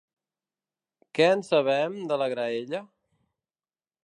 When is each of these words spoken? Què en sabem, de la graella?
Què 1.19 1.27
en 1.35 1.45
sabem, 1.49 2.01
de 2.13 2.21
la 2.23 2.31
graella? 2.35 2.85